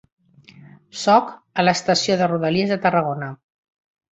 [1.01, 3.29] Soc a l'Estació de rodalies de Tarragona.